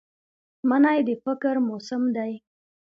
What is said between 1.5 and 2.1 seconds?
موسم